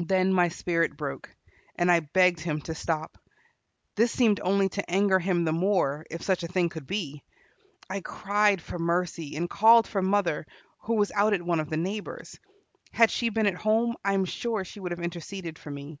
Then 0.00 0.32
my 0.32 0.48
spirit 0.48 0.96
broke, 0.96 1.36
and 1.76 1.88
I 1.88 2.00
begged 2.00 2.40
him 2.40 2.60
to 2.62 2.74
stop. 2.74 3.16
This 3.94 4.10
seemed 4.10 4.40
only 4.42 4.68
to 4.70 4.90
anger 4.90 5.20
him 5.20 5.44
the 5.44 5.52
more, 5.52 6.04
if 6.10 6.20
such 6.22 6.42
a 6.42 6.48
thing 6.48 6.68
could 6.68 6.84
be. 6.84 7.22
I 7.88 8.00
cried 8.00 8.60
for 8.60 8.80
mercy, 8.80 9.36
and 9.36 9.48
called 9.48 9.86
for 9.86 10.02
mother, 10.02 10.46
who 10.80 10.94
was 10.96 11.12
out 11.12 11.32
at 11.32 11.42
one 11.42 11.60
of 11.60 11.70
the 11.70 11.76
neighbor's. 11.76 12.40
Had 12.90 13.12
she 13.12 13.28
been 13.28 13.46
at 13.46 13.54
home, 13.54 13.94
I 14.04 14.14
am 14.14 14.24
sure 14.24 14.64
she 14.64 14.80
would 14.80 14.90
have 14.90 14.98
interceded 15.00 15.60
for 15.60 15.70
me. 15.70 16.00